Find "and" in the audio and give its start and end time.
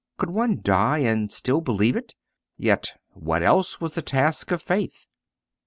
0.97-1.31